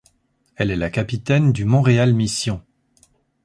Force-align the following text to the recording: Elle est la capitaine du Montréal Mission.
Elle 0.55 0.71
est 0.71 0.75
la 0.77 0.89
capitaine 0.89 1.51
du 1.51 1.63
Montréal 1.63 2.11
Mission. 2.15 2.63